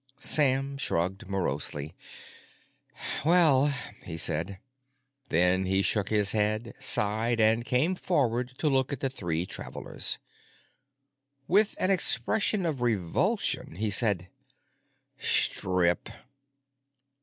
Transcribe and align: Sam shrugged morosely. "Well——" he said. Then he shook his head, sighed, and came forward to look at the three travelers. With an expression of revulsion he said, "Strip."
Sam 0.17 0.79
shrugged 0.79 1.27
morosely. 1.29 1.93
"Well——" 3.23 3.71
he 4.03 4.17
said. 4.17 4.57
Then 5.29 5.67
he 5.67 5.83
shook 5.83 6.09
his 6.09 6.31
head, 6.31 6.73
sighed, 6.79 7.39
and 7.39 7.63
came 7.63 7.93
forward 7.93 8.57
to 8.57 8.67
look 8.67 8.91
at 8.91 8.99
the 8.99 9.11
three 9.11 9.45
travelers. 9.45 10.17
With 11.47 11.75
an 11.79 11.91
expression 11.91 12.65
of 12.65 12.81
revulsion 12.81 13.75
he 13.75 13.91
said, 13.91 14.29
"Strip." 15.19 16.09